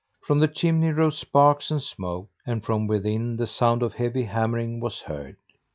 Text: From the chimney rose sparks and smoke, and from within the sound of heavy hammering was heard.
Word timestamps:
From 0.21 0.39
the 0.39 0.47
chimney 0.47 0.89
rose 0.89 1.19
sparks 1.19 1.69
and 1.69 1.79
smoke, 1.79 2.27
and 2.43 2.65
from 2.65 2.87
within 2.87 3.35
the 3.35 3.45
sound 3.45 3.83
of 3.83 3.93
heavy 3.93 4.23
hammering 4.23 4.79
was 4.79 5.01
heard. 5.01 5.37